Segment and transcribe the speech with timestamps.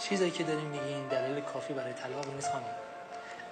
[0.00, 2.64] چیزایی که داریم میگین دلیل کافی برای طلاق نیست خانم.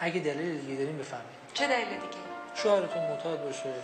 [0.00, 2.18] اگه دلیل دیگه داریم بفهمید چه دلیل دیگه؟
[2.54, 3.74] شوهرتون معتاد باشه.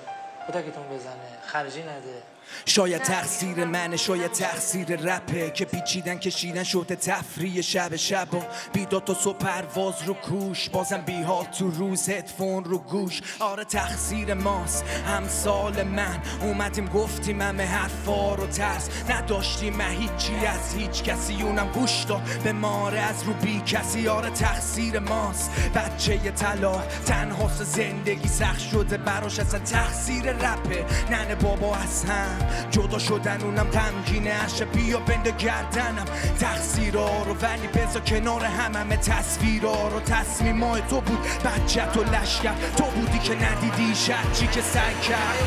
[0.48, 1.38] کتکتون بزنه.
[1.46, 2.22] خرجی نده.
[2.66, 5.50] شاید تقصیر منه شاید تقصیر رپه.
[5.50, 8.28] که پیچیدن کشیدن شده تفریح شب شب.
[8.72, 10.68] بیداد تا صبح پرواز رو کوش.
[10.68, 13.20] بازم بیحال تو روز هدفون رو گوش.
[13.40, 14.84] آره تقصیر ماست.
[15.06, 16.22] همسال من.
[16.40, 18.88] اومدیم گفتیم همه حرفا رو ترس.
[19.10, 21.42] نداشتیم من هیچی از هیچ کسی.
[21.42, 22.22] اونم گوش داد.
[22.44, 24.08] به ماره از رو بی کسی.
[24.08, 25.50] آره تقصیر ماست.
[25.74, 26.82] بچه طلا.
[27.06, 29.38] تنهاست زندگی سخت شده براش.
[29.38, 30.84] اصلا تقصیر رپه.
[31.10, 34.34] ننه بابا از هم جدا شدن اونم غمگینه.
[34.44, 36.04] اشه بیا بنده گردنم.
[36.40, 40.00] تقصیرا رو ولی بذار کنار هم همه تصویرا رو.
[40.00, 42.54] تصمیمای تو بود بچه تو لشکر.
[42.76, 43.94] تو بودی که ندیدی
[44.32, 45.38] چی که سعی کرد.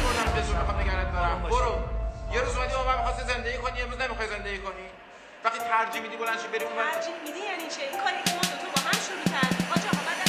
[1.49, 1.75] برو.
[2.33, 4.85] یه روز اومدی با من می‌خواستی زندگی کنی؟ امروز نمی‌خوای زندگی کنی؟
[5.45, 8.41] وقتی ترجیح میدی بلند شی بری اون ترجیح میدی؟ یعنی چه این کاری که ما
[8.49, 9.67] دو تو با هم شروع کردیم.
[9.71, 10.19] آقا آقا بعد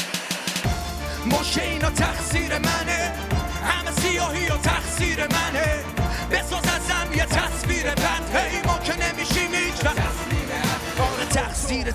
[1.33, 2.98] ماشه اینا تقصیر منه.
[7.79, 8.48] یه تصویر بد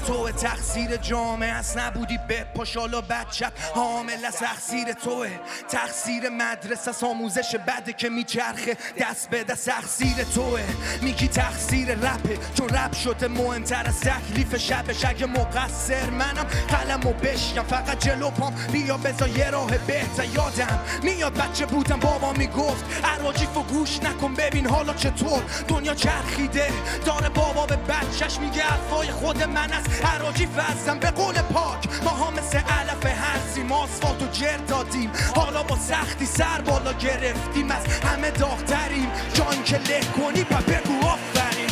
[0.08, 1.78] توه تقصیر جامعه است.
[1.78, 5.30] نبودی به پاشالا بچت حامل از تقصیر توه.
[5.70, 8.78] تقصیر مدرسه از آموزش بده که میچرخه.
[9.00, 10.64] دست به دست تقصیر توه.
[11.02, 12.40] میگی تقصیر رپه.
[12.58, 15.06] چون رپ شده مهمتر از تکلیف شبش.
[15.06, 18.56] اگه مقصر منم قلم و بشکم فقط جلو پام.
[18.72, 20.26] بیا بزا یه راه بهتر.
[20.26, 22.00] یادم میاد بچه بودم.
[22.00, 24.34] بابا می‌گفت عراجیف و گوش نکن.
[24.34, 25.44] ببین حالا چطور.
[25.68, 26.72] دنیا چرخیده.
[27.06, 32.04] داره بابا به بچهش میگه حرفای خود من از عراجی فزم به قول پاک.
[32.04, 35.12] ما ها مثل علف هرسیم آسفالت و جر دادیم.
[35.36, 37.72] حالا با سختی سر بالا گرفتیم.
[37.72, 39.12] از همه داغتریم.
[39.34, 41.70] جان که له کنی و بگو آفرین.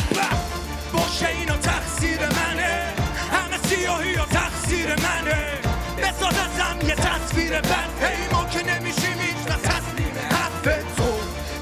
[0.92, 2.94] باشه اینا تقصیر منه.
[3.32, 5.38] همه سیاهی و تقصیر منه.
[6.02, 7.88] بساز ازم یه تصویر بد.
[8.00, 11.12] هی ما که نمیشیم هیچ و تسلیم حرف تو.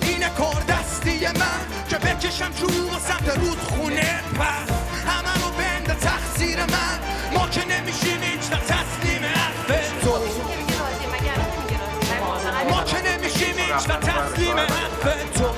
[0.03, 1.61] اینه کار دستی من.
[1.89, 4.21] که بکشم چوب و سمت رودخونه.
[4.23, 4.30] پس
[13.91, 15.55] و تسلیم حرف تو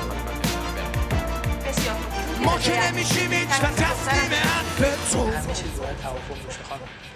[2.45, 5.31] ما که نمیشیم هیچ و تسلیم حرف تو